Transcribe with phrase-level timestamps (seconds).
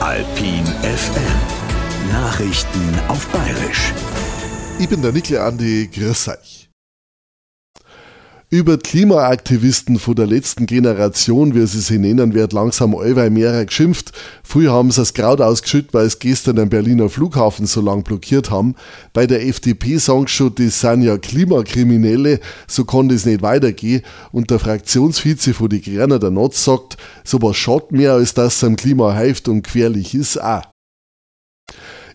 [0.00, 2.10] Alpin FM.
[2.10, 3.92] Nachrichten auf Bayerisch.
[4.78, 6.63] Ich bin der Nikle Andi, grüß euch.
[8.54, 14.12] Über Klimaaktivisten von der letzten Generation, wie sie sich nennen, wird langsam allweil mehr geschimpft.
[14.44, 18.52] Früher haben sie das Kraut ausgeschüttet, weil es gestern den Berliner Flughafen so lang blockiert
[18.52, 18.76] haben.
[19.12, 22.38] Bei der FDP sagen sie schon, das sind ja Klimakriminelle,
[22.68, 24.02] so kann das nicht weitergehen.
[24.30, 28.62] Und der Fraktionsvize von die Grünen, der Notz, sagt, sowas schaut mehr, als dass es
[28.62, 30.73] am Klima hilft und gefährlich ist auch.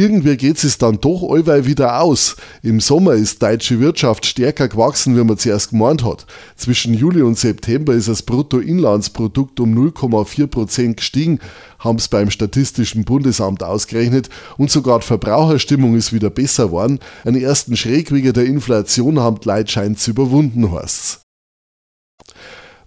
[0.00, 2.34] Irgendwie geht es dann doch allweil wieder aus.
[2.62, 6.24] Im Sommer ist deutsche Wirtschaft stärker gewachsen, wie man zuerst gemeint hat.
[6.56, 11.38] Zwischen Juli und September ist das Bruttoinlandsprodukt um 0,4 Prozent gestiegen,
[11.78, 16.98] haben es beim Statistischen Bundesamt ausgerechnet und sogar die Verbraucherstimmung ist wieder besser geworden.
[17.26, 21.20] Einen ersten Schräg wegen der Inflation haben die Leute scheint überwunden, heißt's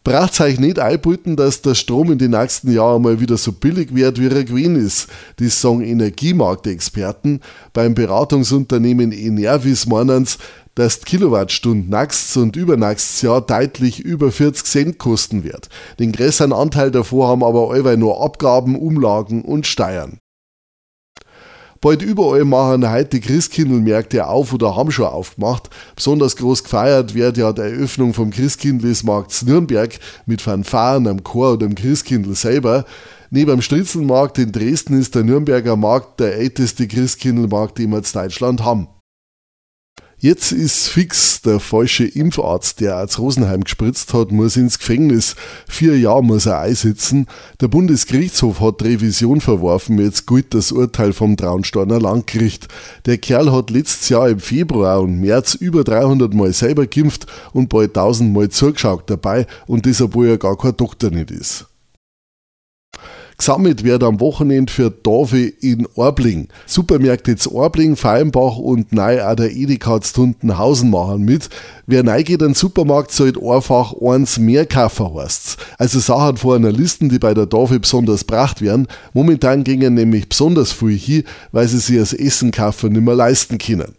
[0.03, 3.95] braucht euch nicht einbilden, dass der Strom in den nächsten Jahren mal wieder so billig
[3.95, 5.07] wird, wie er gewesen ist.
[5.37, 7.41] Das sagen Energiemarktexperten.
[7.73, 10.37] Beim Beratungsunternehmen Enervis meinen sie,
[10.75, 15.69] dass die Kilowattstunden nächstes und übernächstes Jahr deutlich über 40 Cent kosten wird.
[15.99, 20.19] Den größeren Anteil davor haben aber allweil nur Abgaben, Umlagen und Steuern.
[21.83, 25.69] Bald überall machen heute Christkindlmärkte auf oder haben schon aufgemacht.
[25.97, 31.65] Besonders groß gefeiert wird ja die Eröffnung vom Christkindlesmarkt Nürnberg mit Fanfaren am Chor oder
[31.65, 32.85] am Christkindl selber.
[33.31, 38.05] Neben dem Stritzelmarkt in Dresden ist der Nürnberger Markt der älteste Christkindlmarkt, den wir in
[38.13, 38.87] Deutschland haben.
[40.23, 45.35] Jetzt ist fix der falsche Impfarzt, der als Rosenheim gespritzt hat, muss ins Gefängnis.
[45.67, 47.27] Vier Jahre muss er einsitzen.
[47.59, 49.99] Der Bundesgerichtshof hat Revision verworfen.
[49.99, 52.69] Jetzt gilt das Urteil vom Traunsteiner Landgericht.
[53.05, 57.67] Der Kerl hat letztes Jahr im Februar und März über 300 Mal selber geimpft und
[57.67, 61.65] bald 1000 Mal zugeschaut dabei und das, obwohl er gar kein Doktor nicht ist.
[63.43, 66.47] Gesammelt wird am Wochenende für Dorfe in Orbling.
[66.65, 71.49] Supermärkte zu Orbling, Feilenbach und neu auch der Edeka zu Tuntenhausen machen mit.
[71.85, 75.57] Wer neu geht in Supermarkt, sollte einfach eins mehr kaufen, heißt's.
[75.77, 78.87] Also Sachen vor einer Liste, die bei der Dorfe besonders gebracht werden.
[79.11, 83.57] Momentan gingen nämlich besonders viel hin, weil sie sich das Essen kaufen nicht mehr leisten
[83.57, 83.95] können.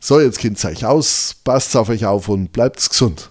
[0.00, 3.30] So, jetzt kennt euch aus, passt auf euch auf und bleibt gesund.